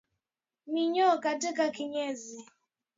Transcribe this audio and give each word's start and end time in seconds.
Minyoo 0.67 1.17
katika 1.19 1.69
kinyesi 1.71 2.45